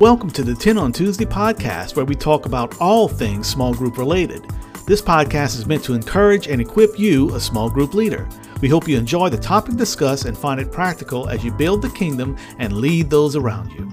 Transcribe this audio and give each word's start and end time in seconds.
Welcome 0.00 0.30
to 0.30 0.42
the 0.42 0.54
10 0.54 0.78
on 0.78 0.90
Tuesday 0.90 1.26
podcast, 1.26 1.94
where 1.94 2.04
we 2.04 2.14
talk 2.14 2.46
about 2.46 2.80
all 2.80 3.06
things 3.06 3.46
small 3.46 3.74
group 3.74 3.98
related. 3.98 4.42
This 4.86 5.02
podcast 5.02 5.58
is 5.58 5.66
meant 5.66 5.84
to 5.84 5.94
encourage 5.94 6.48
and 6.48 6.60
equip 6.60 6.98
you, 6.98 7.32
a 7.34 7.40
small 7.40 7.70
group 7.70 7.94
leader. 7.94 8.26
We 8.62 8.68
hope 8.68 8.88
you 8.88 8.96
enjoy 8.96 9.28
the 9.28 9.36
topic 9.36 9.76
discussed 9.76 10.24
and 10.24 10.36
find 10.36 10.60
it 10.60 10.72
practical 10.72 11.28
as 11.28 11.44
you 11.44 11.52
build 11.52 11.82
the 11.82 11.90
kingdom 11.90 12.36
and 12.58 12.78
lead 12.78 13.10
those 13.10 13.36
around 13.36 13.70
you. 13.72 13.92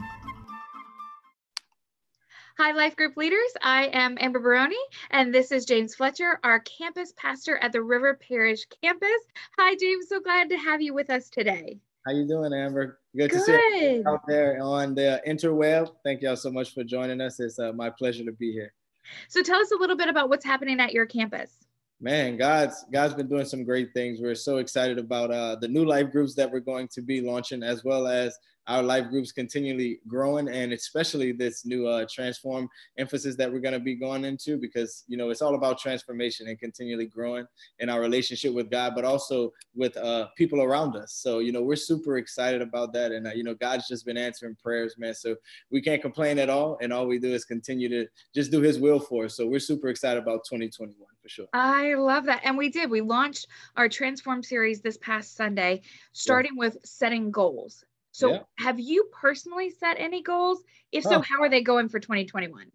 Hi, 2.58 2.72
Life 2.72 2.96
Group 2.96 3.16
leaders. 3.18 3.52
I 3.62 3.88
am 3.88 4.18
Amber 4.20 4.40
Baroni, 4.40 4.76
and 5.12 5.36
this 5.36 5.52
is 5.52 5.66
James 5.66 5.96
Fletcher, 5.96 6.40
our 6.44 6.62
campus 6.62 7.14
pastor 7.18 7.58
at 7.58 7.72
the 7.72 7.84
River 7.84 8.16
Parish 8.16 8.66
campus. 8.82 9.22
Hi, 9.58 9.76
James. 9.76 10.08
So 10.08 10.22
glad 10.22 10.50
to 10.50 10.58
have 10.58 10.82
you 10.82 10.94
with 10.94 11.10
us 11.10 11.30
today. 11.30 11.78
How 12.06 12.14
are 12.14 12.16
you 12.16 12.28
doing, 12.28 12.54
Amber? 12.54 12.99
Good, 13.18 13.32
Good. 13.32 13.40
to 13.40 13.44
see 13.44 13.96
you 13.96 14.04
out 14.08 14.22
there 14.28 14.62
on 14.62 14.94
the 14.94 15.22
interweb. 15.28 15.92
Thank 16.04 16.22
y'all 16.22 16.36
so 16.36 16.52
much 16.52 16.74
for 16.74 16.84
joining 16.84 17.22
us. 17.22 17.40
It's 17.40 17.58
uh, 17.58 17.74
my 17.74 17.90
pleasure 17.90 18.24
to 18.24 18.32
be 18.32 18.52
here. 18.52 18.74
So, 19.28 19.42
tell 19.42 19.60
us 19.60 19.72
a 19.72 19.76
little 19.76 19.98
bit 19.98 20.10
about 20.10 20.30
what's 20.30 20.46
happening 20.46 20.80
at 20.80 20.94
your 20.94 21.08
campus. 21.08 21.69
Man, 22.02 22.38
God's 22.38 22.86
God's 22.94 23.14
been 23.14 23.28
doing 23.28 23.46
some 23.46 23.66
great 23.66 23.94
things. 23.94 24.22
We're 24.22 24.34
so 24.34 24.58
excited 24.58 24.98
about 24.98 25.32
uh, 25.32 25.58
the 25.58 25.68
new 25.68 25.84
life 25.84 26.12
groups 26.12 26.34
that 26.36 26.50
we're 26.50 26.62
going 26.62 26.88
to 26.94 27.02
be 27.02 27.20
launching, 27.20 27.62
as 27.62 27.84
well 27.84 28.08
as 28.08 28.38
our 28.68 28.84
life 28.84 29.10
groups 29.10 29.32
continually 29.32 30.00
growing 30.08 30.48
and 30.48 30.72
especially 30.74 31.32
this 31.32 31.66
new 31.66 31.88
uh, 31.88 32.06
transform 32.10 32.70
emphasis 33.00 33.36
that 33.36 33.52
we're 33.52 33.60
going 33.60 33.74
to 33.74 33.80
be 33.80 33.96
going 33.96 34.24
into 34.24 34.58
because 34.58 35.04
you 35.08 35.18
know 35.18 35.32
it's 35.32 35.42
all 35.42 35.56
about 35.56 35.80
transformation 35.80 36.48
and 36.48 36.60
continually 36.60 37.08
growing 37.08 37.46
in 37.80 37.90
our 37.90 38.00
relationship 38.00 38.54
with 38.54 38.70
god 38.70 38.94
but 38.94 39.04
also 39.04 39.52
with 39.76 39.98
uh, 39.98 40.28
people 40.38 40.62
around 40.62 40.96
us. 40.96 41.14
So 41.14 41.40
you 41.40 41.52
know 41.52 41.64
we're 41.64 41.76
super 41.76 42.18
excited 42.18 42.62
about 42.62 42.94
that 42.94 43.12
and 43.12 43.28
uh, 43.28 43.32
you 43.32 43.44
know 43.44 43.56
god's 43.56 43.88
just 43.88 44.06
been 44.06 44.18
answering 44.18 44.56
prayers 44.62 44.96
man. 44.98 45.16
So 45.16 45.36
we 45.72 45.82
can't 45.82 46.02
complain 46.02 46.38
at 46.38 46.50
all 46.50 46.78
and 46.80 46.94
all 46.94 47.08
we 47.08 47.18
do 47.18 47.34
is 47.34 47.46
continue 47.46 47.90
to 47.90 48.08
just 48.36 48.52
do 48.52 48.62
his 48.62 48.78
will 48.78 49.00
for 49.00 49.26
us. 49.26 49.36
So 49.36 49.48
we're 49.48 49.60
super 49.60 49.90
excited 49.90 50.22
about 50.22 50.46
2021 50.48 50.96
for 51.30 51.36
sure 51.36 51.48
i 51.54 51.94
love 51.94 52.26
that 52.26 52.42
and 52.44 52.58
we 52.58 52.70
did 52.70 52.90
we 52.90 53.02
launched 53.02 53.48
our 53.78 53.88
transform 53.88 54.42
series 54.42 54.82
this 54.82 54.98
past 54.98 55.36
sunday 55.36 55.82
starting 56.12 56.54
yeah. 56.56 56.60
with 56.60 56.78
setting 56.84 57.30
goals 57.32 57.86
so, 58.12 58.32
yeah. 58.32 58.40
have 58.58 58.80
you 58.80 59.10
personally 59.14 59.70
set 59.70 59.96
any 59.98 60.22
goals? 60.22 60.64
If 60.92 61.04
so, 61.04 61.16
oh. 61.16 61.22
how 61.22 61.42
are 61.42 61.50
they 61.50 61.62
going 61.62 61.90
for 61.90 62.00
2021? 62.00 62.66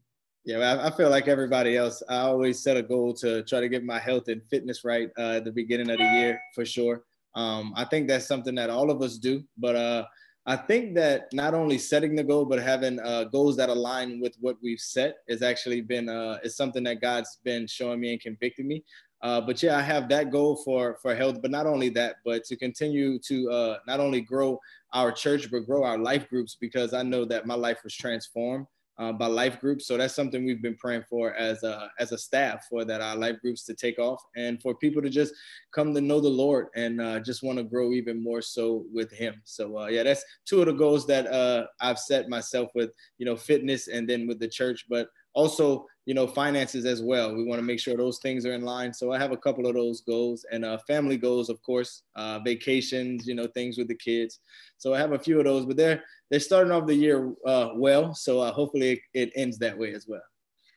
Yeah, 0.47 0.81
I, 0.83 0.91
feel 0.91 1.11
like 1.11 1.29
everybody 1.29 1.77
else. 1.77 2.03
I 2.09 2.19
always 2.19 2.63
set 2.63 2.77
a 2.77 2.83
goal 2.83 3.15
to 3.15 3.43
try 3.45 3.61
to 3.61 3.69
get 3.69 3.85
my 3.85 3.99
health 3.99 4.29
and 4.29 4.43
fitness 4.45 4.85
right 4.85 5.11
uh, 5.19 5.37
at 5.37 5.45
the 5.45 5.53
beginning 5.53 5.91
of 5.91 5.99
the 5.99 6.05
year 6.05 6.41
for 6.55 6.65
sure. 6.65 7.05
Um, 7.35 7.73
I 7.77 7.85
think 7.85 8.09
that's 8.09 8.27
something 8.27 8.55
that 8.55 8.71
all 8.71 8.91
of 8.91 9.03
us 9.03 9.19
do. 9.19 9.43
But 9.57 9.77
uh, 9.77 10.05
I 10.47 10.57
think 10.57 10.95
that 10.97 11.33
not 11.33 11.55
only 11.55 11.79
setting 11.79 12.15
the 12.15 12.25
goal, 12.25 12.45
but 12.45 12.61
having 12.61 13.01
uh, 13.01 13.25
goals 13.25 13.57
that 13.57 13.71
align 13.71 14.21
with 14.21 14.37
what 14.41 14.57
we've 14.63 14.81
set 14.81 15.17
has 15.29 15.43
actually 15.43 15.81
been 15.81 16.09
uh, 16.09 16.39
is 16.43 16.55
something 16.55 16.85
that 16.85 17.01
God's 17.01 17.39
been 17.45 17.67
showing 17.67 18.01
me 18.01 18.13
and 18.13 18.21
convicting 18.21 18.69
me. 18.69 18.85
Uh, 19.23 19.41
but 19.41 19.63
yeah, 19.63 19.79
I 19.79 19.81
have 19.81 20.07
that 20.11 20.31
goal 20.31 20.57
for 20.63 20.99
for 21.01 21.15
health, 21.15 21.41
but 21.41 21.51
not 21.51 21.67
only 21.67 21.89
that, 21.91 22.17
but 22.27 22.45
to 22.45 22.57
continue 22.57 23.19
to 23.21 23.51
uh, 23.51 23.79
not 23.87 24.01
only 24.01 24.21
grow 24.21 24.61
our 24.93 25.11
church, 25.11 25.51
but 25.51 25.61
grow 25.61 25.83
our 25.83 25.97
life 25.97 26.29
groups 26.29 26.59
because 26.61 26.93
I 26.93 27.03
know 27.03 27.25
that 27.25 27.47
my 27.47 27.55
life 27.55 27.79
was 27.83 27.95
transformed 27.95 28.67
uh, 28.99 29.13
by 29.13 29.27
life 29.27 29.61
groups. 29.61 29.87
So 29.87 29.97
that's 29.97 30.15
something 30.15 30.45
we've 30.45 30.63
been 30.63 30.77
praying 30.77 31.05
for 31.09 31.35
as 31.35 31.63
a 31.63 31.91
as 31.99 32.13
a 32.13 32.19
staff 32.19 32.67
for 32.69 32.85
that 32.85 33.01
our 33.01 33.17
life 33.17 33.41
groups 33.41 33.65
to 33.65 33.75
take 33.75 33.99
off 33.99 34.23
and 34.37 34.61
for 34.63 34.75
people 34.75 35.03
to 35.03 35.11
just 35.11 35.35
come 35.73 35.95
to 35.95 36.01
know 36.01 36.21
the 36.21 36.29
Lord 36.29 36.69
and 36.75 37.01
uh, 37.01 37.21
just 37.21 37.43
want 37.43 37.59
to 37.59 37.65
grow 37.65 37.93
even 37.93 38.23
more 38.23 38.43
so 38.43 38.85
with 38.93 39.13
Him. 39.13 39.41
So 39.45 39.79
uh, 39.79 39.87
yeah, 39.87 40.03
that's 40.03 40.25
two 40.45 40.61
of 40.61 40.67
the 40.67 40.73
goals 40.73 41.07
that 41.07 41.27
uh, 41.27 41.67
I've 41.81 41.99
set 41.99 42.29
myself 42.29 42.71
with, 42.75 42.91
you 43.19 43.27
know, 43.27 43.37
fitness 43.37 43.89
and 43.89 44.09
then 44.09 44.27
with 44.27 44.39
the 44.39 44.49
church, 44.49 44.85
but 44.89 45.09
also 45.35 45.87
you 46.07 46.15
know 46.15 46.27
finances 46.27 46.85
as 46.85 47.03
well. 47.03 47.35
We 47.35 47.45
want 47.45 47.59
to 47.59 47.67
make 47.67 47.81
sure 47.81 47.97
those 47.97 48.19
things 48.19 48.47
are 48.47 48.53
in 48.53 48.63
line. 48.63 48.93
So 48.93 49.13
i 49.13 49.19
have 49.19 49.33
a 49.33 49.37
couple 49.37 49.67
of 49.67 49.75
those 49.75 50.01
goals 50.03 50.45
and 50.51 50.65
uh, 50.65 50.79
family 50.87 51.17
goals 51.17 51.49
of 51.49 51.61
course 51.63 52.03
uh, 52.17 52.39
vacations 52.41 53.27
you 53.27 53.35
know 53.35 53.47
things 53.49 53.79
with 53.79 53.89
the 53.89 53.97
kids. 53.97 54.41
So 54.79 54.95
i 54.95 54.99
have 54.99 55.13
a 55.13 55.19
few 55.19 55.39
of 55.39 55.45
those 55.45 55.67
but 55.67 55.77
they're 55.77 56.03
they're 56.31 56.41
starting 56.41 56.73
off 56.73 56.87
the 56.87 56.95
year 56.95 57.33
uh, 57.47 57.71
well. 57.75 58.15
So 58.15 58.41
uh, 58.41 58.53
hopefully 58.53 58.93
it, 58.93 59.01
it, 59.15 59.33
ends 59.37 59.59
that 59.59 59.79
way 59.79 59.93
as 59.95 60.07
well. 60.09 60.23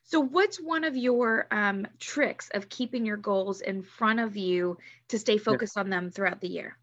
So 0.03 0.19
what's 0.21 0.57
one 0.57 0.83
of 0.83 0.95
your 0.95 1.47
um, 1.51 1.85
tricks 1.99 2.49
of 2.53 2.69
keeping 2.69 3.05
your 3.05 3.17
goals 3.17 3.61
in 3.61 3.83
front 3.83 4.19
of 4.19 4.37
you 4.37 4.77
to 5.09 5.19
stay 5.19 5.37
focused 5.37 5.77
on 5.77 5.89
them 5.89 6.11
throughout 6.11 6.39
the 6.39 6.47
year 6.47 6.77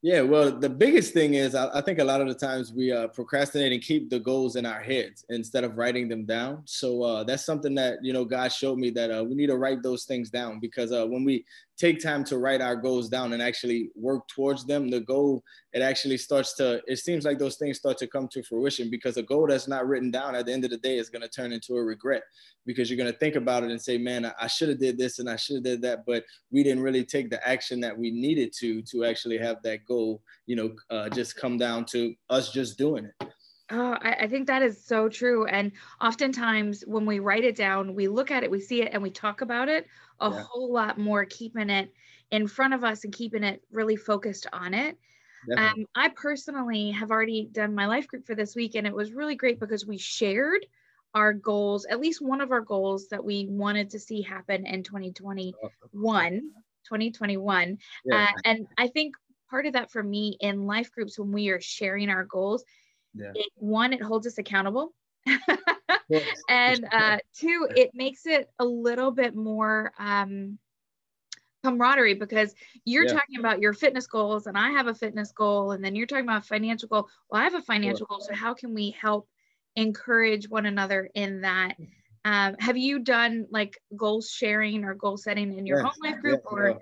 yeah, 0.00 0.20
well, 0.20 0.52
the 0.52 0.68
biggest 0.68 1.12
thing 1.12 1.34
is 1.34 1.56
I, 1.56 1.68
I, 1.74 1.80
think 1.80 1.98
a 1.98 2.04
lot 2.04 2.20
of 2.20 2.28
the 2.28 2.34
times 2.34 2.72
we 2.72 2.92
uh, 2.92 3.08
procrastinate 3.08 3.72
and 3.72 3.82
keep 3.82 4.08
the 4.08 4.20
goals 4.20 4.54
in 4.54 4.64
our 4.64 4.80
heads 4.80 5.24
instead 5.28 5.64
of 5.64 5.76
writing 5.76 6.08
them 6.08 6.24
down. 6.24 6.62
So 6.66 7.02
uh, 7.02 7.24
that's 7.24 7.44
something 7.44 7.74
that 7.74 7.98
you 8.02 8.12
know 8.12 8.24
God 8.24 8.52
showed 8.52 8.78
me 8.78 8.90
that 8.90 9.10
uh, 9.10 9.24
we 9.24 9.34
need 9.34 9.48
to 9.48 9.56
write 9.56 9.82
those 9.82 10.04
things 10.04 10.30
down 10.30 10.60
because 10.60 10.92
uh, 10.92 11.04
when 11.04 11.24
we 11.24 11.44
take 11.78 12.02
time 12.02 12.24
to 12.24 12.38
write 12.38 12.60
our 12.60 12.74
goals 12.74 13.08
down 13.08 13.32
and 13.32 13.40
actually 13.40 13.90
work 13.94 14.26
towards 14.28 14.66
them, 14.66 14.90
the 14.90 15.00
goal 15.00 15.42
it 15.72 15.80
actually 15.80 16.16
starts 16.16 16.54
to. 16.54 16.82
It 16.86 16.96
seems 16.98 17.24
like 17.24 17.38
those 17.38 17.56
things 17.56 17.78
start 17.78 17.98
to 17.98 18.06
come 18.06 18.26
to 18.28 18.42
fruition 18.42 18.90
because 18.90 19.16
a 19.16 19.22
goal 19.22 19.46
that's 19.46 19.68
not 19.68 19.86
written 19.86 20.10
down 20.10 20.34
at 20.34 20.46
the 20.46 20.52
end 20.52 20.64
of 20.64 20.70
the 20.70 20.76
day 20.78 20.98
is 20.98 21.08
going 21.08 21.22
to 21.22 21.28
turn 21.28 21.52
into 21.52 21.76
a 21.76 21.84
regret 21.84 22.22
because 22.66 22.90
you're 22.90 22.98
going 22.98 23.12
to 23.12 23.18
think 23.18 23.36
about 23.36 23.62
it 23.62 23.70
and 23.70 23.80
say, 23.80 23.96
"Man, 23.96 24.30
I, 24.40 24.46
should 24.48 24.70
have 24.70 24.80
did 24.80 24.98
this 24.98 25.20
and 25.20 25.30
I 25.30 25.36
should 25.36 25.56
have 25.56 25.64
did 25.64 25.82
that," 25.82 26.04
but 26.06 26.24
we 26.50 26.62
didn't 26.62 26.82
really 26.82 27.04
take 27.04 27.30
the 27.30 27.46
action 27.46 27.80
that 27.80 27.96
we 27.96 28.10
needed 28.10 28.52
to 28.58 28.82
to 28.82 29.04
actually 29.04 29.38
have 29.38 29.62
that 29.62 29.84
goal. 29.84 30.22
You 30.46 30.56
know, 30.56 30.70
uh, 30.90 31.08
just 31.10 31.36
come 31.36 31.58
down 31.58 31.84
to 31.86 32.14
us 32.28 32.50
just 32.50 32.76
doing 32.76 33.04
it. 33.04 33.28
Oh, 33.70 33.96
I, 34.00 34.12
I, 34.20 34.26
think 34.28 34.46
that 34.46 34.62
is 34.62 34.82
so 34.82 35.10
true. 35.10 35.44
And 35.46 35.72
oftentimes 36.00 36.84
when 36.86 37.04
we 37.04 37.18
write 37.18 37.44
it 37.44 37.54
down, 37.54 37.94
we 37.94 38.08
look 38.08 38.30
at 38.30 38.42
it, 38.42 38.50
we 38.50 38.60
see 38.60 38.80
it, 38.80 38.90
and 38.92 39.02
we 39.02 39.10
talk 39.10 39.42
about 39.42 39.68
it 39.68 39.86
a 40.20 40.30
yeah. 40.30 40.42
whole 40.42 40.72
lot 40.72 40.98
more, 40.98 41.24
keeping 41.24 41.70
it 41.70 41.92
in 42.30 42.48
front 42.48 42.74
of 42.74 42.82
us 42.82 43.04
and 43.04 43.12
keeping 43.12 43.44
it 43.44 43.62
really 43.70 43.96
focused 43.96 44.46
on 44.52 44.74
it. 44.74 44.96
Um, 45.56 45.86
I 45.94 46.08
personally 46.08 46.90
have 46.90 47.10
already 47.10 47.48
done 47.50 47.74
my 47.74 47.86
life 47.86 48.06
group 48.08 48.26
for 48.26 48.34
this 48.34 48.54
week, 48.54 48.74
and 48.74 48.86
it 48.86 48.94
was 48.94 49.12
really 49.12 49.36
great 49.36 49.60
because 49.60 49.86
we 49.86 49.96
shared 49.96 50.66
our 51.14 51.32
goals, 51.32 51.86
at 51.86 52.00
least 52.00 52.20
one 52.20 52.40
of 52.40 52.50
our 52.50 52.60
goals 52.60 53.08
that 53.08 53.24
we 53.24 53.46
wanted 53.48 53.90
to 53.90 53.98
see 53.98 54.20
happen 54.20 54.66
in 54.66 54.82
2021. 54.82 56.40
2021. 56.84 57.78
Yeah. 58.04 58.24
Uh, 58.24 58.26
and 58.44 58.66
I 58.76 58.88
think 58.88 59.14
part 59.48 59.66
of 59.66 59.72
that 59.74 59.90
for 59.90 60.02
me 60.02 60.36
in 60.40 60.66
life 60.66 60.90
groups, 60.90 61.18
when 61.18 61.32
we 61.32 61.48
are 61.48 61.60
sharing 61.60 62.10
our 62.10 62.24
goals, 62.24 62.64
yeah. 63.14 63.32
it, 63.34 63.50
one, 63.56 63.92
it 63.92 64.02
holds 64.02 64.26
us 64.26 64.38
accountable. 64.38 64.92
and 66.48 66.86
uh, 66.90 67.18
two, 67.34 67.68
it 67.76 67.90
makes 67.94 68.26
it 68.26 68.50
a 68.58 68.64
little 68.64 69.10
bit 69.10 69.34
more 69.34 69.92
um, 69.98 70.58
camaraderie 71.64 72.14
because 72.14 72.54
you're 72.84 73.06
yeah. 73.06 73.12
talking 73.12 73.38
about 73.38 73.60
your 73.60 73.72
fitness 73.72 74.06
goals 74.06 74.46
and 74.46 74.56
I 74.56 74.70
have 74.70 74.86
a 74.86 74.94
fitness 74.94 75.32
goal, 75.32 75.72
and 75.72 75.84
then 75.84 75.94
you're 75.94 76.06
talking 76.06 76.24
about 76.24 76.46
financial 76.46 76.88
goal. 76.88 77.08
Well, 77.30 77.40
I 77.40 77.44
have 77.44 77.54
a 77.54 77.62
financial 77.62 78.06
goal. 78.06 78.20
So, 78.20 78.34
how 78.34 78.54
can 78.54 78.74
we 78.74 78.96
help 79.00 79.28
encourage 79.76 80.48
one 80.48 80.66
another 80.66 81.10
in 81.14 81.42
that? 81.42 81.74
Um, 82.24 82.56
have 82.58 82.76
you 82.76 82.98
done 82.98 83.46
like 83.50 83.80
goal 83.96 84.20
sharing 84.20 84.84
or 84.84 84.94
goal 84.94 85.16
setting 85.16 85.56
in 85.56 85.66
your 85.66 85.80
yes. 85.80 85.86
home 85.86 86.10
life 86.10 86.20
group 86.20 86.42
or? 86.44 86.80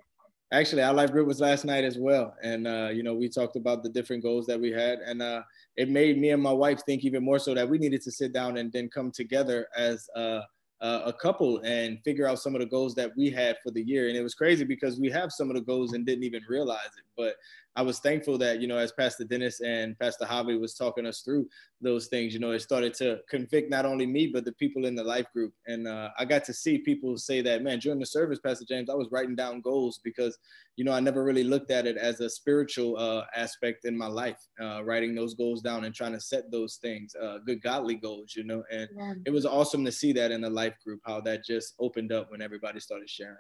Actually, 0.53 0.83
our 0.83 0.95
life 0.95 1.11
group 1.11 1.27
was 1.27 1.41
last 1.41 1.65
night 1.65 1.83
as 1.83 1.99
well, 1.99 2.37
and 2.43 2.69
uh, 2.69 2.89
you 2.93 3.03
know 3.03 3.15
we 3.15 3.29
talked 3.29 3.57
about 3.57 3.83
the 3.83 3.89
different 3.89 4.23
goals 4.23 4.47
that 4.47 4.61
we 4.61 4.71
had, 4.71 5.01
and 5.01 5.21
uh, 5.21 5.43
it 5.77 5.89
made 5.89 6.19
me 6.19 6.31
and 6.31 6.43
my 6.43 6.53
wife 6.53 6.81
think 6.87 7.05
even 7.05 7.25
more 7.25 7.41
so 7.41 7.53
that 7.53 7.69
we 7.69 7.79
needed 7.79 8.01
to 8.03 8.13
sit 8.13 8.33
down 8.33 8.57
and 8.57 8.73
then 8.73 8.89
come 8.89 9.11
together 9.11 9.67
as 9.77 10.09
uh, 10.15 10.41
a 10.81 11.13
couple 11.13 11.59
and 11.65 12.03
figure 12.05 12.27
out 12.27 12.39
some 12.39 12.55
of 12.55 12.61
the 12.61 12.67
goals 12.67 12.95
that 12.95 13.11
we 13.17 13.31
had 13.31 13.57
for 13.63 13.71
the 13.71 13.83
year. 13.83 14.09
And 14.09 14.17
it 14.17 14.23
was 14.23 14.35
crazy 14.35 14.65
because 14.65 15.01
we 15.01 15.11
have 15.11 15.33
some 15.33 15.51
of 15.51 15.57
the 15.57 15.63
goals 15.63 15.95
and 15.95 16.05
didn't 16.05 16.25
even 16.25 16.43
realize 16.49 16.91
it. 16.99 17.05
But 17.17 17.35
I 17.77 17.83
was 17.83 17.99
thankful 17.99 18.39
that, 18.39 18.61
you 18.61 18.67
know, 18.67 18.79
as 18.79 18.91
Pastor 18.93 19.25
Dennis 19.25 19.61
and 19.61 19.99
Pastor 19.99 20.25
Javi 20.25 20.59
was 20.59 20.75
talking 20.75 21.05
us 21.05 21.21
through 21.21 21.47
those 21.83 22.07
things, 22.07 22.33
you 22.33 22.41
know, 22.41 22.53
it 22.53 22.61
started 22.61 22.95
to 22.95 23.19
convict 23.29 23.71
not 23.71 23.85
only 23.85 24.07
me, 24.07 24.29
but 24.29 24.47
the 24.47 24.53
people 24.53 24.87
in 24.87 24.95
the 24.95 25.05
life 25.05 25.27
group. 25.35 25.53
And 25.67 25.87
uh, 25.87 26.09
I 26.19 26.25
got 26.25 26.43
to 26.45 26.55
see 26.55 26.79
people 26.79 27.19
say 27.19 27.43
that, 27.43 27.63
man, 27.63 27.79
during 27.79 27.99
the 27.99 28.07
service, 28.07 28.39
Pastor 28.39 28.65
James, 28.67 28.89
I 28.89 28.95
was 28.95 29.09
writing 29.13 29.37
down 29.37 29.61
goals 29.61 30.01
because, 30.03 30.39
you 30.77 30.85
know, 30.85 30.93
I 30.93 31.01
never 31.01 31.23
really 31.23 31.45
looked 31.45 31.71
at 31.71 31.87
it 31.87 31.99
as 31.99 32.21
a 32.21 32.31
spiritual 32.31 32.97
uh, 32.97 33.25
aspect 33.37 33.85
in 33.85 33.97
my 33.97 34.07
life, 34.07 34.41
uh, 34.59 34.83
writing 34.83 35.15
those 35.15 35.35
goals 35.35 35.61
down 35.61 35.85
and 35.85 35.95
trying 35.95 36.13
to 36.13 36.21
set 36.21 36.51
those 36.51 36.77
things, 36.77 37.15
uh, 37.23 37.39
good 37.47 37.61
godly 37.63 37.97
goals, 37.97 38.35
you 38.35 38.45
know. 38.45 38.65
And 38.71 38.89
yeah. 38.97 39.15
it 39.27 39.31
was 39.31 39.45
awesome 39.45 39.85
to 39.85 39.93
see 39.93 40.15
that 40.15 40.31
in 40.31 40.41
the 40.41 40.51
life 40.51 40.75
group, 40.83 41.01
how 41.05 41.21
that 41.23 41.45
just 41.45 41.75
opened 41.79 42.11
up 42.11 42.31
when 42.31 42.41
everybody 42.41 42.81
started 42.81 43.11
sharing. 43.11 43.37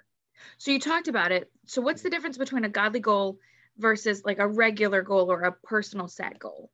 So 0.58 0.70
you 0.70 0.78
talked 0.78 1.08
about 1.08 1.32
it. 1.32 1.50
So 1.64 1.80
what's 1.80 2.02
the 2.02 2.10
difference 2.10 2.36
between 2.36 2.64
a 2.64 2.68
godly 2.68 3.00
goal 3.00 3.38
versus 3.78 4.22
like 4.24 4.38
a 4.38 4.46
regular 4.46 5.02
goal 5.02 5.30
or 5.30 5.42
a 5.42 5.52
personal 5.52 6.08
set 6.08 6.38
goal? 6.38 6.70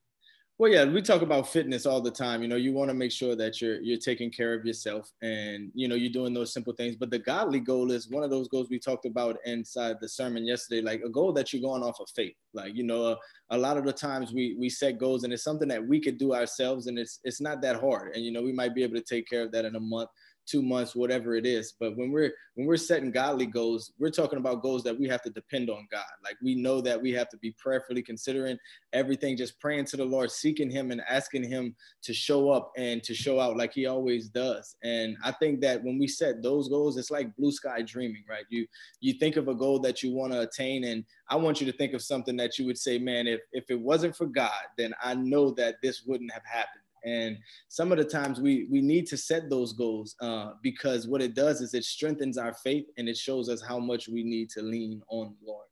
Well, 0.58 0.70
yeah, 0.70 0.84
we 0.84 1.02
talk 1.02 1.22
about 1.22 1.48
fitness 1.48 1.86
all 1.86 2.00
the 2.00 2.10
time. 2.10 2.40
You 2.40 2.46
know, 2.46 2.54
you 2.54 2.72
want 2.72 2.88
to 2.88 2.94
make 2.94 3.10
sure 3.10 3.34
that 3.34 3.60
you're 3.60 3.80
you're 3.80 3.98
taking 3.98 4.30
care 4.30 4.54
of 4.54 4.64
yourself 4.64 5.10
and 5.20 5.72
you 5.74 5.88
know 5.88 5.96
you're 5.96 6.12
doing 6.12 6.32
those 6.32 6.52
simple 6.52 6.72
things. 6.74 6.94
But 6.94 7.10
the 7.10 7.18
godly 7.18 7.58
goal 7.58 7.90
is 7.90 8.08
one 8.08 8.22
of 8.22 8.30
those 8.30 8.46
goals 8.46 8.68
we 8.70 8.78
talked 8.78 9.06
about 9.06 9.38
inside 9.44 9.96
the 10.00 10.08
sermon 10.08 10.46
yesterday, 10.46 10.80
like 10.80 11.02
a 11.04 11.08
goal 11.08 11.32
that 11.32 11.52
you're 11.52 11.62
going 11.62 11.82
off 11.82 11.98
of 12.00 12.08
faith. 12.14 12.36
like 12.52 12.76
you 12.76 12.84
know 12.84 13.06
a, 13.06 13.16
a, 13.50 13.58
lot 13.58 13.76
of 13.76 13.84
the 13.84 13.92
times 13.92 14.32
we 14.32 14.54
we 14.56 14.68
set 14.68 14.98
goals 14.98 15.24
and 15.24 15.32
it's 15.32 15.42
something 15.42 15.68
that 15.68 15.84
we 15.84 16.00
could 16.00 16.18
do 16.18 16.32
ourselves 16.32 16.86
and 16.86 16.96
it's 16.96 17.18
it's 17.24 17.40
not 17.40 17.60
that 17.62 17.80
hard 17.80 18.14
and 18.14 18.24
you 18.24 18.30
know 18.30 18.42
we 18.42 18.52
might 18.52 18.74
be 18.74 18.84
able 18.84 18.94
to 18.94 19.02
take 19.02 19.26
care 19.26 19.42
of 19.42 19.50
that 19.50 19.64
in 19.64 19.74
a 19.74 19.80
month 19.80 20.10
two 20.52 20.62
months, 20.62 20.94
whatever 20.94 21.34
it 21.34 21.46
is. 21.46 21.72
But 21.80 21.96
when 21.96 22.12
we're 22.12 22.32
when 22.54 22.66
we're 22.66 22.76
setting 22.76 23.10
godly 23.10 23.46
goals, 23.46 23.92
we're 23.98 24.10
talking 24.10 24.38
about 24.38 24.62
goals 24.62 24.84
that 24.84 24.98
we 24.98 25.08
have 25.08 25.22
to 25.22 25.30
depend 25.30 25.70
on 25.70 25.88
God. 25.90 26.04
Like 26.22 26.36
we 26.42 26.54
know 26.54 26.82
that 26.82 27.00
we 27.00 27.12
have 27.12 27.30
to 27.30 27.38
be 27.38 27.52
prayerfully 27.52 28.02
considering 28.02 28.58
everything, 28.92 29.36
just 29.36 29.58
praying 29.58 29.86
to 29.86 29.96
the 29.96 30.04
Lord, 30.04 30.30
seeking 30.30 30.70
Him 30.70 30.90
and 30.90 31.00
asking 31.08 31.48
Him 31.48 31.74
to 32.02 32.12
show 32.12 32.50
up 32.50 32.72
and 32.76 33.02
to 33.04 33.14
show 33.14 33.40
out 33.40 33.56
like 33.56 33.72
He 33.72 33.86
always 33.86 34.28
does. 34.28 34.76
And 34.84 35.16
I 35.24 35.32
think 35.32 35.62
that 35.62 35.82
when 35.82 35.98
we 35.98 36.06
set 36.06 36.42
those 36.42 36.68
goals, 36.68 36.98
it's 36.98 37.10
like 37.10 37.34
blue 37.36 37.52
sky 37.52 37.80
dreaming, 37.80 38.24
right? 38.28 38.44
You 38.50 38.66
you 39.00 39.14
think 39.14 39.36
of 39.36 39.48
a 39.48 39.54
goal 39.54 39.78
that 39.80 40.02
you 40.02 40.12
want 40.12 40.34
to 40.34 40.42
attain, 40.42 40.84
and 40.84 41.04
I 41.28 41.36
want 41.36 41.60
you 41.60 41.70
to 41.70 41.76
think 41.76 41.94
of 41.94 42.02
something 42.02 42.36
that 42.36 42.58
you 42.58 42.66
would 42.66 42.78
say, 42.78 42.98
man, 42.98 43.26
if 43.26 43.40
if 43.52 43.70
it 43.70 43.80
wasn't 43.80 44.14
for 44.14 44.26
God, 44.26 44.50
then 44.76 44.92
I 45.02 45.14
know 45.14 45.52
that 45.52 45.76
this 45.82 46.02
wouldn't 46.04 46.32
have 46.32 46.44
happened 46.44 46.81
and 47.04 47.38
some 47.68 47.92
of 47.92 47.98
the 47.98 48.04
times 48.04 48.40
we 48.40 48.66
we 48.70 48.80
need 48.80 49.06
to 49.08 49.16
set 49.16 49.50
those 49.50 49.72
goals 49.72 50.14
uh, 50.20 50.52
because 50.62 51.06
what 51.06 51.22
it 51.22 51.34
does 51.34 51.60
is 51.60 51.74
it 51.74 51.84
strengthens 51.84 52.38
our 52.38 52.54
faith 52.54 52.86
and 52.98 53.08
it 53.08 53.16
shows 53.16 53.48
us 53.48 53.62
how 53.62 53.78
much 53.78 54.08
we 54.08 54.22
need 54.22 54.50
to 54.50 54.62
lean 54.62 55.02
on 55.08 55.34
the 55.40 55.46
Lord. 55.50 55.66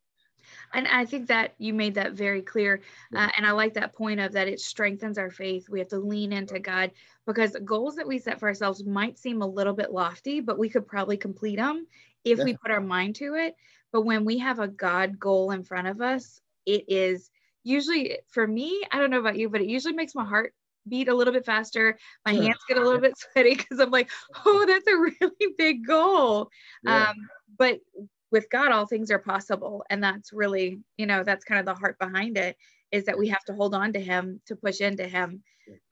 And 0.72 0.86
I 0.88 1.04
think 1.04 1.28
that 1.28 1.54
you 1.58 1.74
made 1.74 1.94
that 1.94 2.12
very 2.12 2.42
clear. 2.42 2.80
Uh, 3.14 3.28
and 3.36 3.46
I 3.46 3.50
like 3.52 3.74
that 3.74 3.94
point 3.94 4.20
of 4.20 4.32
that 4.32 4.48
it 4.48 4.60
strengthens 4.60 5.18
our 5.18 5.30
faith. 5.30 5.68
We 5.68 5.80
have 5.80 5.88
to 5.88 5.98
lean 5.98 6.32
into 6.32 6.58
God 6.58 6.92
because 7.26 7.56
goals 7.64 7.96
that 7.96 8.06
we 8.06 8.18
set 8.18 8.38
for 8.38 8.48
ourselves 8.48 8.84
might 8.84 9.18
seem 9.18 9.42
a 9.42 9.46
little 9.46 9.72
bit 9.72 9.92
lofty, 9.92 10.40
but 10.40 10.58
we 10.58 10.68
could 10.68 10.86
probably 10.86 11.16
complete 11.16 11.56
them 11.56 11.86
if 12.24 12.38
we 12.38 12.56
put 12.56 12.70
our 12.70 12.80
mind 12.80 13.16
to 13.16 13.34
it. 13.34 13.54
But 13.92 14.02
when 14.02 14.24
we 14.24 14.38
have 14.38 14.58
a 14.58 14.68
God 14.68 15.18
goal 15.18 15.50
in 15.50 15.64
front 15.64 15.88
of 15.88 16.00
us, 16.00 16.40
it 16.66 16.84
is 16.88 17.30
usually 17.64 18.18
for 18.28 18.46
me, 18.46 18.82
I 18.90 18.98
don't 18.98 19.10
know 19.10 19.20
about 19.20 19.38
you, 19.38 19.48
but 19.48 19.60
it 19.60 19.68
usually 19.68 19.94
makes 19.94 20.14
my 20.14 20.24
heart 20.24 20.54
beat 20.88 21.08
a 21.08 21.14
little 21.14 21.32
bit 21.32 21.44
faster. 21.44 21.98
My 22.26 22.32
hands 22.32 22.58
get 22.68 22.78
a 22.78 22.82
little 22.82 23.00
bit 23.00 23.18
sweaty 23.18 23.54
because 23.56 23.80
I'm 23.80 23.90
like, 23.90 24.10
oh, 24.44 24.64
that's 24.66 24.86
a 24.86 24.96
really 24.96 25.54
big 25.56 25.86
goal. 25.86 26.50
Yeah. 26.82 27.10
Um, 27.10 27.16
but 27.58 27.80
with 28.30 28.48
God, 28.50 28.72
all 28.72 28.86
things 28.86 29.10
are 29.10 29.18
possible. 29.18 29.84
And 29.90 30.02
that's 30.02 30.32
really, 30.32 30.80
you 30.96 31.06
know, 31.06 31.24
that's 31.24 31.44
kind 31.44 31.58
of 31.58 31.66
the 31.66 31.78
heart 31.78 31.98
behind 31.98 32.38
it 32.38 32.56
is 32.92 33.04
that 33.04 33.18
we 33.18 33.28
have 33.28 33.44
to 33.44 33.54
hold 33.54 33.74
on 33.74 33.92
to 33.92 34.00
Him 34.00 34.40
to 34.46 34.56
push 34.56 34.80
into 34.80 35.06
Him. 35.06 35.42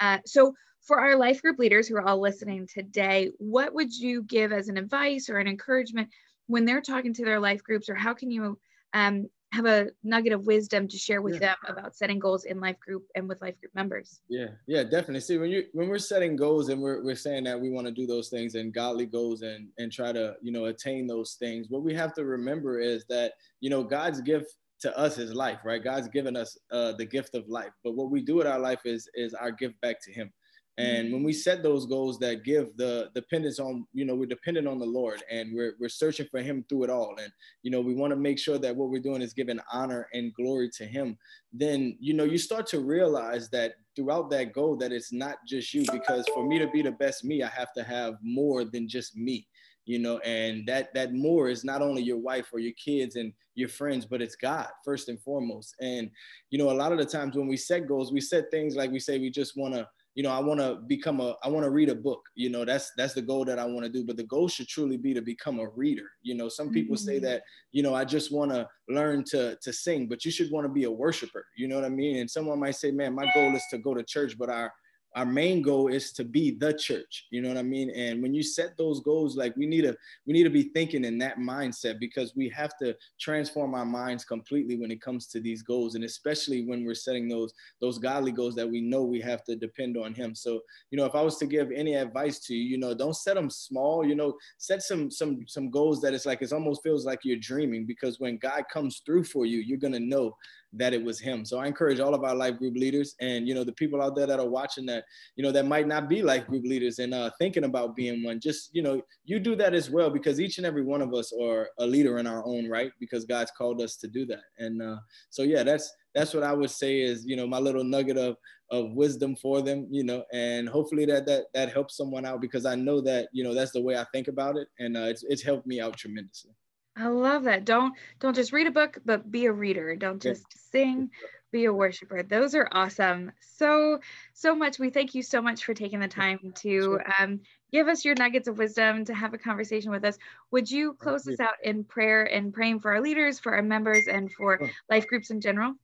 Uh, 0.00 0.18
so, 0.26 0.54
for 0.82 1.00
our 1.00 1.16
life 1.16 1.42
group 1.42 1.58
leaders 1.58 1.88
who 1.88 1.96
are 1.96 2.06
all 2.06 2.20
listening 2.20 2.66
today, 2.66 3.30
what 3.38 3.74
would 3.74 3.92
you 3.92 4.22
give 4.22 4.52
as 4.52 4.68
an 4.68 4.76
advice 4.76 5.28
or 5.28 5.38
an 5.38 5.48
encouragement 5.48 6.08
when 6.46 6.64
they're 6.64 6.80
talking 6.80 7.12
to 7.14 7.24
their 7.24 7.40
life 7.40 7.62
groups, 7.62 7.88
or 7.88 7.94
how 7.94 8.14
can 8.14 8.30
you 8.30 8.58
um, 8.94 9.26
have 9.52 9.66
a 9.66 9.86
nugget 10.04 10.32
of 10.32 10.46
wisdom 10.46 10.86
to 10.88 10.98
share 10.98 11.22
with 11.22 11.34
yeah. 11.34 11.40
them 11.40 11.56
about 11.68 11.96
setting 11.96 12.18
goals 12.18 12.44
in 12.44 12.60
life 12.60 12.78
group 12.80 13.04
and 13.14 13.28
with 13.28 13.40
life 13.40 13.58
group 13.60 13.74
members. 13.74 14.20
Yeah 14.28 14.48
yeah 14.66 14.82
definitely. 14.82 15.20
See 15.20 15.38
when 15.38 15.50
you 15.50 15.64
when 15.72 15.88
we're 15.88 15.98
setting 15.98 16.36
goals 16.36 16.68
and 16.68 16.80
we're, 16.80 17.02
we're 17.02 17.14
saying 17.14 17.44
that 17.44 17.60
we 17.60 17.70
want 17.70 17.86
to 17.86 17.92
do 17.92 18.06
those 18.06 18.28
things 18.28 18.54
and 18.54 18.72
godly 18.72 19.06
goals 19.06 19.42
and 19.42 19.68
and 19.78 19.90
try 19.90 20.12
to 20.12 20.34
you 20.42 20.52
know 20.52 20.66
attain 20.66 21.06
those 21.06 21.34
things 21.34 21.68
what 21.70 21.82
we 21.82 21.94
have 21.94 22.12
to 22.14 22.24
remember 22.24 22.78
is 22.78 23.04
that 23.08 23.32
you 23.60 23.70
know 23.70 23.82
god's 23.82 24.20
gift 24.20 24.52
to 24.80 24.96
us 24.96 25.18
is 25.18 25.34
life 25.34 25.58
right? 25.64 25.82
God's 25.82 26.08
given 26.08 26.36
us 26.36 26.56
uh, 26.70 26.92
the 26.92 27.04
gift 27.04 27.34
of 27.34 27.48
life. 27.48 27.72
But 27.82 27.94
what 27.94 28.10
we 28.10 28.22
do 28.22 28.36
with 28.36 28.46
our 28.46 28.58
life 28.58 28.80
is 28.84 29.08
is 29.14 29.34
our 29.34 29.50
gift 29.50 29.80
back 29.80 30.00
to 30.02 30.12
him 30.12 30.32
and 30.78 31.12
when 31.12 31.24
we 31.24 31.32
set 31.32 31.62
those 31.64 31.86
goals 31.86 32.20
that 32.20 32.44
give 32.44 32.76
the 32.76 33.10
dependence 33.12 33.58
on, 33.58 33.84
you 33.92 34.04
know, 34.04 34.14
we're 34.14 34.26
dependent 34.26 34.68
on 34.68 34.78
the 34.78 34.86
Lord 34.86 35.24
and 35.28 35.52
we're, 35.52 35.74
we're 35.80 35.88
searching 35.88 36.28
for 36.30 36.40
him 36.40 36.64
through 36.68 36.84
it 36.84 36.90
all. 36.90 37.16
And, 37.20 37.32
you 37.64 37.70
know, 37.72 37.80
we 37.80 37.94
want 37.94 38.12
to 38.12 38.16
make 38.16 38.38
sure 38.38 38.58
that 38.58 38.76
what 38.76 38.88
we're 38.88 39.02
doing 39.02 39.20
is 39.20 39.32
giving 39.32 39.58
honor 39.72 40.08
and 40.12 40.32
glory 40.34 40.70
to 40.76 40.84
him. 40.84 41.18
Then, 41.52 41.96
you 41.98 42.14
know, 42.14 42.22
you 42.22 42.38
start 42.38 42.68
to 42.68 42.78
realize 42.78 43.50
that 43.50 43.74
throughout 43.96 44.30
that 44.30 44.52
goal, 44.52 44.76
that 44.76 44.92
it's 44.92 45.12
not 45.12 45.38
just 45.48 45.74
you, 45.74 45.84
because 45.90 46.24
for 46.32 46.46
me 46.46 46.60
to 46.60 46.68
be 46.68 46.82
the 46.82 46.92
best 46.92 47.24
me, 47.24 47.42
I 47.42 47.48
have 47.48 47.72
to 47.72 47.82
have 47.82 48.14
more 48.22 48.64
than 48.64 48.88
just 48.88 49.16
me 49.16 49.48
you 49.84 49.98
know 49.98 50.18
and 50.18 50.66
that 50.66 50.92
that 50.92 51.14
more 51.14 51.48
is 51.48 51.64
not 51.64 51.80
only 51.80 52.02
your 52.02 52.18
wife 52.18 52.48
or 52.52 52.58
your 52.58 52.74
kids 52.74 53.16
and 53.16 53.32
your 53.54 53.70
friends 53.70 54.04
but 54.04 54.20
it's 54.20 54.36
god 54.36 54.68
first 54.84 55.08
and 55.08 55.18
foremost 55.22 55.74
and 55.80 56.10
you 56.50 56.58
know 56.58 56.70
a 56.70 56.76
lot 56.76 56.92
of 56.92 56.98
the 56.98 57.06
times 57.06 57.34
when 57.34 57.48
we 57.48 57.56
set 57.56 57.88
goals 57.88 58.12
we 58.12 58.20
set 58.20 58.50
things 58.50 58.76
like 58.76 58.90
we 58.90 59.00
say 59.00 59.18
we 59.18 59.30
just 59.30 59.56
want 59.56 59.72
to 59.72 59.88
you 60.14 60.22
know, 60.22 60.30
I 60.30 60.40
want 60.40 60.58
to 60.60 60.80
become 60.86 61.20
a, 61.20 61.36
I 61.44 61.48
want 61.48 61.64
to 61.64 61.70
read 61.70 61.88
a 61.88 61.94
book. 61.94 62.20
You 62.34 62.50
know, 62.50 62.64
that's 62.64 62.90
that's 62.96 63.14
the 63.14 63.22
goal 63.22 63.44
that 63.44 63.58
I 63.58 63.64
want 63.64 63.84
to 63.84 63.92
do. 63.92 64.04
But 64.04 64.16
the 64.16 64.24
goal 64.24 64.48
should 64.48 64.68
truly 64.68 64.96
be 64.96 65.14
to 65.14 65.22
become 65.22 65.60
a 65.60 65.68
reader. 65.68 66.08
You 66.22 66.34
know, 66.34 66.48
some 66.48 66.70
people 66.70 66.96
mm-hmm. 66.96 67.06
say 67.06 67.18
that, 67.20 67.42
you 67.72 67.82
know, 67.82 67.94
I 67.94 68.04
just 68.04 68.32
want 68.32 68.50
to 68.50 68.68
learn 68.88 69.24
to 69.30 69.56
to 69.62 69.72
sing, 69.72 70.08
but 70.08 70.24
you 70.24 70.30
should 70.30 70.50
want 70.50 70.64
to 70.64 70.72
be 70.72 70.84
a 70.84 70.90
worshiper. 70.90 71.44
You 71.56 71.68
know 71.68 71.76
what 71.76 71.84
I 71.84 71.90
mean? 71.90 72.16
And 72.18 72.30
someone 72.30 72.58
might 72.58 72.76
say, 72.76 72.90
man, 72.90 73.14
my 73.14 73.30
goal 73.32 73.54
is 73.54 73.62
to 73.70 73.78
go 73.78 73.94
to 73.94 74.02
church, 74.02 74.36
but 74.38 74.50
our 74.50 74.72
our 75.18 75.26
main 75.26 75.62
goal 75.62 75.88
is 75.88 76.12
to 76.12 76.24
be 76.24 76.52
the 76.52 76.72
church 76.72 77.26
you 77.30 77.42
know 77.42 77.48
what 77.48 77.58
i 77.58 77.62
mean? 77.62 77.90
And 77.90 78.22
when 78.22 78.34
you 78.34 78.42
set 78.42 78.76
those 78.76 79.00
goals 79.00 79.36
like 79.36 79.56
we 79.56 79.66
need 79.66 79.82
to 79.82 79.96
we 80.26 80.32
need 80.32 80.44
to 80.44 80.50
be 80.50 80.70
thinking 80.74 81.04
in 81.04 81.18
that 81.18 81.38
mindset 81.38 81.98
because 81.98 82.34
we 82.36 82.48
have 82.50 82.72
to 82.78 82.94
transform 83.20 83.74
our 83.74 83.84
minds 83.84 84.24
completely 84.24 84.76
when 84.76 84.90
it 84.90 85.02
comes 85.02 85.26
to 85.28 85.40
these 85.40 85.62
goals 85.62 85.94
and 85.94 86.04
especially 86.04 86.64
when 86.64 86.84
we're 86.84 86.94
setting 86.94 87.28
those 87.28 87.52
those 87.80 87.98
godly 87.98 88.32
goals 88.32 88.54
that 88.54 88.70
we 88.74 88.80
know 88.80 89.02
we 89.02 89.20
have 89.20 89.42
to 89.44 89.56
depend 89.56 89.96
on 89.96 90.14
him. 90.14 90.34
So 90.34 90.60
you 90.90 90.98
know 90.98 91.04
if 91.04 91.14
i 91.14 91.22
was 91.22 91.36
to 91.38 91.46
give 91.46 91.70
any 91.74 91.94
advice 91.94 92.38
to 92.40 92.54
you 92.54 92.64
you 92.68 92.78
know 92.78 92.94
don't 92.94 93.16
set 93.16 93.34
them 93.34 93.50
small 93.50 94.06
you 94.06 94.14
know 94.14 94.36
set 94.58 94.82
some 94.82 95.10
some 95.10 95.44
some 95.46 95.70
goals 95.70 96.00
that 96.00 96.14
it's 96.14 96.26
like 96.26 96.42
it 96.42 96.52
almost 96.52 96.82
feels 96.82 97.04
like 97.04 97.20
you're 97.24 97.38
dreaming 97.38 97.86
because 97.86 98.20
when 98.20 98.38
god 98.38 98.64
comes 98.72 99.02
through 99.04 99.24
for 99.24 99.46
you 99.46 99.58
you're 99.58 99.78
going 99.78 99.92
to 99.92 100.00
know 100.00 100.34
that 100.74 100.92
it 100.92 101.02
was 101.02 101.18
him. 101.18 101.44
So 101.44 101.58
I 101.58 101.66
encourage 101.66 102.00
all 102.00 102.14
of 102.14 102.24
our 102.24 102.34
life 102.34 102.58
group 102.58 102.74
leaders 102.76 103.14
and 103.20 103.48
you 103.48 103.54
know 103.54 103.64
the 103.64 103.72
people 103.72 104.02
out 104.02 104.14
there 104.14 104.26
that 104.26 104.40
are 104.40 104.48
watching 104.48 104.86
that 104.86 105.04
you 105.36 105.42
know 105.42 105.52
that 105.52 105.66
might 105.66 105.86
not 105.86 106.08
be 106.08 106.22
life 106.22 106.46
group 106.46 106.64
leaders 106.64 106.98
and 106.98 107.14
uh, 107.14 107.30
thinking 107.38 107.64
about 107.64 107.96
being 107.96 108.22
one. 108.22 108.40
Just 108.40 108.70
you 108.74 108.82
know 108.82 109.02
you 109.24 109.38
do 109.38 109.56
that 109.56 109.74
as 109.74 109.90
well 109.90 110.10
because 110.10 110.40
each 110.40 110.58
and 110.58 110.66
every 110.66 110.82
one 110.82 111.02
of 111.02 111.14
us 111.14 111.32
are 111.40 111.68
a 111.78 111.86
leader 111.86 112.18
in 112.18 112.26
our 112.26 112.44
own 112.46 112.68
right 112.68 112.92
because 113.00 113.24
God's 113.24 113.50
called 113.56 113.80
us 113.80 113.96
to 113.96 114.08
do 114.08 114.26
that. 114.26 114.42
And 114.58 114.82
uh, 114.82 114.96
so 115.30 115.42
yeah, 115.42 115.62
that's 115.62 115.92
that's 116.14 116.34
what 116.34 116.42
I 116.42 116.52
would 116.52 116.70
say 116.70 117.00
is 117.00 117.24
you 117.24 117.36
know 117.36 117.46
my 117.46 117.58
little 117.58 117.84
nugget 117.84 118.18
of 118.18 118.36
of 118.70 118.92
wisdom 118.92 119.34
for 119.34 119.62
them 119.62 119.86
you 119.90 120.04
know 120.04 120.22
and 120.32 120.68
hopefully 120.68 121.06
that 121.06 121.24
that 121.24 121.44
that 121.54 121.72
helps 121.72 121.96
someone 121.96 122.26
out 122.26 122.40
because 122.40 122.66
I 122.66 122.74
know 122.74 123.00
that 123.00 123.28
you 123.32 123.42
know 123.42 123.54
that's 123.54 123.72
the 123.72 123.80
way 123.80 123.96
I 123.96 124.04
think 124.12 124.28
about 124.28 124.56
it 124.56 124.68
and 124.78 124.96
uh, 124.96 125.04
it's 125.04 125.24
it's 125.24 125.42
helped 125.42 125.66
me 125.66 125.80
out 125.80 125.96
tremendously. 125.96 126.52
I 126.98 127.06
love 127.06 127.44
that. 127.44 127.64
Don't 127.64 127.94
don't 128.18 128.34
just 128.34 128.52
read 128.52 128.66
a 128.66 128.72
book, 128.72 128.98
but 129.04 129.30
be 129.30 129.46
a 129.46 129.52
reader. 129.52 129.94
Don't 129.94 130.20
just 130.20 130.44
sing, 130.72 131.10
be 131.52 131.64
a 131.66 131.72
worshiper. 131.72 132.24
Those 132.24 132.56
are 132.56 132.68
awesome. 132.72 133.30
So 133.40 134.00
so 134.34 134.54
much. 134.56 134.78
We 134.80 134.90
thank 134.90 135.14
you 135.14 135.22
so 135.22 135.40
much 135.40 135.64
for 135.64 135.74
taking 135.74 136.00
the 136.00 136.08
time 136.08 136.52
to 136.62 136.98
um, 137.18 137.40
give 137.70 137.86
us 137.86 138.04
your 138.04 138.16
nuggets 138.16 138.48
of 138.48 138.58
wisdom, 138.58 139.04
to 139.04 139.14
have 139.14 139.32
a 139.32 139.38
conversation 139.38 139.92
with 139.92 140.04
us. 140.04 140.18
Would 140.50 140.70
you 140.70 140.94
close 140.94 141.24
this 141.24 141.38
out 141.38 141.54
in 141.62 141.84
prayer 141.84 142.24
and 142.24 142.52
praying 142.52 142.80
for 142.80 142.92
our 142.92 143.00
leaders, 143.00 143.38
for 143.38 143.54
our 143.54 143.62
members, 143.62 144.08
and 144.08 144.32
for 144.32 144.60
life 144.90 145.06
groups 145.06 145.30
in 145.30 145.40
general? 145.40 145.74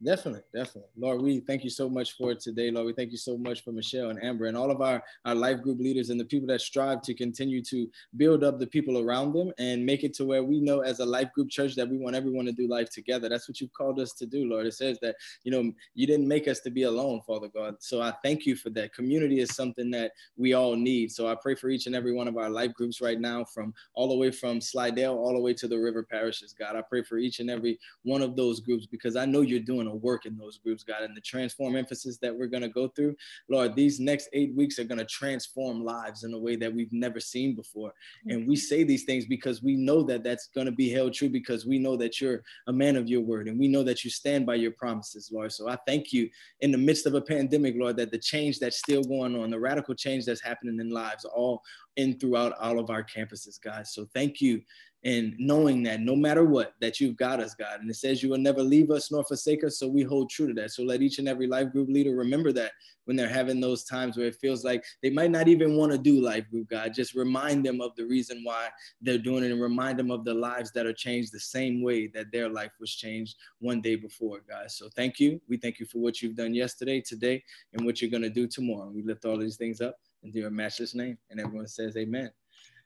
Definitely, 0.00 0.42
definitely. 0.54 0.90
Lord, 0.96 1.22
we 1.22 1.40
thank 1.40 1.64
you 1.64 1.70
so 1.70 1.88
much 1.90 2.16
for 2.16 2.32
today. 2.32 2.70
Lord, 2.70 2.86
we 2.86 2.92
thank 2.92 3.10
you 3.10 3.16
so 3.18 3.36
much 3.36 3.64
for 3.64 3.72
Michelle 3.72 4.10
and 4.10 4.22
Amber 4.22 4.44
and 4.46 4.56
all 4.56 4.70
of 4.70 4.80
our, 4.80 5.02
our 5.24 5.34
life 5.34 5.60
group 5.60 5.80
leaders 5.80 6.10
and 6.10 6.20
the 6.20 6.24
people 6.24 6.46
that 6.48 6.60
strive 6.60 7.02
to 7.02 7.14
continue 7.14 7.60
to 7.64 7.88
build 8.16 8.44
up 8.44 8.60
the 8.60 8.66
people 8.68 8.98
around 8.98 9.32
them 9.32 9.52
and 9.58 9.84
make 9.84 10.04
it 10.04 10.14
to 10.14 10.24
where 10.24 10.44
we 10.44 10.60
know 10.60 10.80
as 10.82 11.00
a 11.00 11.04
life 11.04 11.32
group 11.32 11.50
church 11.50 11.74
that 11.74 11.88
we 11.88 11.98
want 11.98 12.14
everyone 12.14 12.44
to 12.44 12.52
do 12.52 12.68
life 12.68 12.88
together. 12.90 13.28
That's 13.28 13.48
what 13.48 13.60
you've 13.60 13.72
called 13.72 13.98
us 13.98 14.12
to 14.14 14.26
do, 14.26 14.48
Lord. 14.48 14.66
It 14.66 14.74
says 14.74 15.00
that, 15.02 15.16
you 15.42 15.50
know, 15.50 15.72
you 15.96 16.06
didn't 16.06 16.28
make 16.28 16.46
us 16.46 16.60
to 16.60 16.70
be 16.70 16.84
alone, 16.84 17.20
Father 17.26 17.48
God. 17.48 17.74
So 17.80 18.00
I 18.00 18.12
thank 18.22 18.46
you 18.46 18.54
for 18.54 18.70
that. 18.70 18.94
Community 18.94 19.40
is 19.40 19.56
something 19.56 19.90
that 19.90 20.12
we 20.36 20.52
all 20.52 20.76
need. 20.76 21.10
So 21.10 21.26
I 21.26 21.34
pray 21.34 21.56
for 21.56 21.70
each 21.70 21.86
and 21.86 21.96
every 21.96 22.12
one 22.12 22.28
of 22.28 22.36
our 22.36 22.50
life 22.50 22.72
groups 22.72 23.00
right 23.00 23.18
now, 23.18 23.42
from 23.42 23.74
all 23.94 24.08
the 24.08 24.16
way 24.16 24.30
from 24.30 24.60
Slidell 24.60 25.16
all 25.16 25.34
the 25.34 25.40
way 25.40 25.54
to 25.54 25.66
the 25.66 25.76
river 25.76 26.04
parishes, 26.04 26.54
God. 26.56 26.76
I 26.76 26.82
pray 26.82 27.02
for 27.02 27.18
each 27.18 27.40
and 27.40 27.50
every 27.50 27.80
one 28.04 28.22
of 28.22 28.36
those 28.36 28.60
groups 28.60 28.86
because 28.86 29.16
I 29.16 29.24
know 29.24 29.40
you're 29.40 29.58
doing 29.58 29.87
a 29.88 29.94
work 29.94 30.26
in 30.26 30.36
those 30.36 30.58
groups, 30.58 30.84
God, 30.84 31.02
and 31.02 31.16
the 31.16 31.20
transform 31.20 31.76
emphasis 31.76 32.18
that 32.18 32.36
we're 32.36 32.46
going 32.46 32.62
to 32.62 32.68
go 32.68 32.88
through. 32.88 33.16
Lord, 33.48 33.74
these 33.74 34.00
next 34.00 34.28
eight 34.32 34.54
weeks 34.54 34.78
are 34.78 34.84
going 34.84 34.98
to 34.98 35.04
transform 35.04 35.84
lives 35.84 36.24
in 36.24 36.32
a 36.34 36.38
way 36.38 36.56
that 36.56 36.72
we've 36.72 36.92
never 36.92 37.20
seen 37.20 37.54
before. 37.54 37.92
And 38.26 38.46
we 38.46 38.56
say 38.56 38.84
these 38.84 39.04
things 39.04 39.26
because 39.26 39.62
we 39.62 39.76
know 39.76 40.02
that 40.04 40.24
that's 40.24 40.48
going 40.48 40.66
to 40.66 40.72
be 40.72 40.90
held 40.90 41.14
true 41.14 41.28
because 41.28 41.66
we 41.66 41.78
know 41.78 41.96
that 41.96 42.20
you're 42.20 42.42
a 42.66 42.72
man 42.72 42.96
of 42.96 43.08
your 43.08 43.20
word 43.20 43.48
and 43.48 43.58
we 43.58 43.68
know 43.68 43.82
that 43.82 44.04
you 44.04 44.10
stand 44.10 44.46
by 44.46 44.54
your 44.54 44.72
promises, 44.72 45.30
Lord. 45.32 45.52
So 45.52 45.68
I 45.68 45.76
thank 45.86 46.12
you 46.12 46.28
in 46.60 46.72
the 46.72 46.78
midst 46.78 47.06
of 47.06 47.14
a 47.14 47.20
pandemic, 47.20 47.74
Lord, 47.76 47.96
that 47.96 48.10
the 48.10 48.18
change 48.18 48.58
that's 48.58 48.78
still 48.78 49.02
going 49.02 49.36
on, 49.36 49.50
the 49.50 49.58
radical 49.58 49.94
change 49.94 50.24
that's 50.24 50.42
happening 50.42 50.78
in 50.80 50.90
lives, 50.90 51.24
all 51.24 51.62
in 51.96 52.18
throughout 52.18 52.56
all 52.60 52.78
of 52.78 52.90
our 52.90 53.04
campuses, 53.04 53.60
guys. 53.60 53.92
So 53.92 54.08
thank 54.14 54.40
you 54.40 54.62
and 55.04 55.34
knowing 55.38 55.82
that 55.84 56.00
no 56.00 56.16
matter 56.16 56.44
what, 56.44 56.74
that 56.80 56.98
you've 56.98 57.16
got 57.16 57.38
us, 57.38 57.54
God. 57.54 57.80
And 57.80 57.88
it 57.88 57.94
says 57.94 58.22
you 58.22 58.30
will 58.30 58.38
never 58.38 58.62
leave 58.62 58.90
us 58.90 59.12
nor 59.12 59.22
forsake 59.24 59.62
us. 59.62 59.78
So 59.78 59.86
we 59.86 60.02
hold 60.02 60.28
true 60.28 60.48
to 60.48 60.54
that. 60.54 60.72
So 60.72 60.82
let 60.82 61.02
each 61.02 61.18
and 61.18 61.28
every 61.28 61.46
life 61.46 61.70
group 61.70 61.88
leader 61.88 62.16
remember 62.16 62.52
that 62.52 62.72
when 63.04 63.16
they're 63.16 63.28
having 63.28 63.60
those 63.60 63.84
times 63.84 64.16
where 64.16 64.26
it 64.26 64.36
feels 64.40 64.64
like 64.64 64.84
they 65.02 65.10
might 65.10 65.30
not 65.30 65.46
even 65.46 65.76
want 65.76 65.92
to 65.92 65.98
do 65.98 66.20
life 66.20 66.50
group, 66.50 66.68
God. 66.68 66.92
Just 66.92 67.14
remind 67.14 67.64
them 67.64 67.80
of 67.80 67.94
the 67.96 68.04
reason 68.04 68.40
why 68.42 68.68
they're 69.00 69.18
doing 69.18 69.44
it 69.44 69.52
and 69.52 69.62
remind 69.62 69.98
them 69.98 70.10
of 70.10 70.24
the 70.24 70.34
lives 70.34 70.72
that 70.72 70.84
are 70.84 70.92
changed 70.92 71.32
the 71.32 71.40
same 71.40 71.80
way 71.82 72.08
that 72.08 72.32
their 72.32 72.48
life 72.48 72.72
was 72.80 72.90
changed 72.90 73.36
one 73.60 73.80
day 73.80 73.94
before, 73.94 74.40
guys. 74.48 74.76
So 74.76 74.88
thank 74.96 75.20
you. 75.20 75.40
We 75.48 75.58
thank 75.58 75.78
you 75.78 75.86
for 75.86 75.98
what 75.98 76.20
you've 76.20 76.36
done 76.36 76.54
yesterday, 76.54 77.00
today, 77.00 77.42
and 77.72 77.86
what 77.86 78.02
you're 78.02 78.10
going 78.10 78.22
to 78.24 78.30
do 78.30 78.48
tomorrow. 78.48 78.90
We 78.92 79.02
lift 79.02 79.24
all 79.24 79.38
these 79.38 79.56
things 79.56 79.80
up 79.80 79.96
into 80.24 80.40
your 80.40 80.50
matchless 80.50 80.94
name. 80.94 81.16
And 81.30 81.40
everyone 81.40 81.68
says 81.68 81.96
amen. 81.96 82.30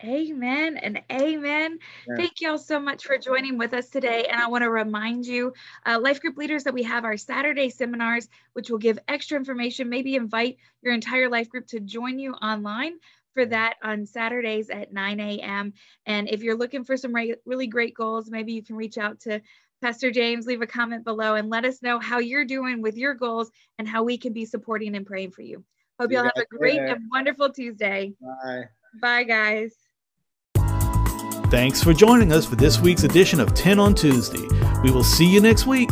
Amen 0.05 0.77
and 0.77 1.01
amen. 1.11 1.79
Yeah. 2.09 2.17
Thank 2.17 2.41
y'all 2.41 2.59
so 2.59 2.81
much 2.81 3.05
for 3.05 3.19
joining 3.19 3.57
with 3.57 3.73
us 3.73 3.89
today. 3.89 4.27
And 4.31 4.41
I 4.41 4.49
want 4.49 4.63
to 4.63 4.71
remind 4.71 5.27
you, 5.27 5.53
uh, 5.87 6.01
life 6.01 6.21
group 6.21 6.37
leaders, 6.37 6.65
that 6.65 6.75
we 6.75 6.83
have 6.83 7.05
our 7.05 7.17
Saturday 7.17 7.71
seminars, 7.71 8.29
which 8.55 8.69
will 8.71 8.79
give 8.79 8.99
extra 9.07 9.39
information. 9.39 9.89
Maybe 9.89 10.17
invite 10.17 10.57
your 10.83 10.93
entire 10.93 11.29
life 11.29 11.49
group 11.49 11.67
to 11.69 11.81
join 11.81 12.19
you 12.19 12.33
online 12.33 12.95
for 13.33 13.47
that 13.47 13.77
on 13.83 14.07
Saturdays 14.07 14.71
at 14.71 14.93
9 14.93 15.21
a.m. 15.21 15.73
And 16.07 16.29
if 16.29 16.43
you're 16.43 16.57
looking 16.57 16.85
for 16.85 16.97
some 16.97 17.15
re- 17.15 17.37
really 17.47 17.67
great 17.67 17.95
goals, 17.95 18.31
maybe 18.31 18.53
you 18.53 18.63
can 18.63 18.77
reach 18.77 18.99
out 18.99 19.21
to 19.21 19.41
Pastor 19.81 20.11
James, 20.11 20.47
leave 20.47 20.63
a 20.63 20.67
comment 20.67 21.05
below 21.05 21.35
and 21.35 21.51
let 21.51 21.65
us 21.65 21.83
know 21.83 21.99
how 21.99 22.19
you're 22.19 22.45
doing 22.45 22.83
with 22.83 22.97
your 22.97 23.15
goals 23.15 23.51
and 23.79 23.89
how 23.89 24.03
we 24.05 24.17
can 24.19 24.33
be 24.33 24.45
supporting 24.45 24.95
and 24.95 25.07
praying 25.07 25.33
for 25.33 25.43
you. 25.43 25.65
Hope 25.99 26.13
y'all 26.13 26.25
have 26.25 26.33
a 26.37 26.57
great 26.57 26.79
and 26.81 27.11
wonderful 27.11 27.51
Tuesday. 27.51 28.15
Bye. 28.21 28.65
Bye, 29.01 29.25
guys. 29.25 29.75
Thanks 31.53 31.83
for 31.85 31.93
joining 31.93 32.33
us 32.33 32.47
for 32.47 32.57
this 32.57 32.81
week's 32.81 33.05
edition 33.05 33.39
of 33.39 33.53
10 33.53 33.79
on 33.79 33.95
Tuesday. 33.95 34.49
We 34.83 34.91
will 34.91 35.05
see 35.05 35.27
you 35.27 35.39
next 35.39 35.67
week. 35.67 35.91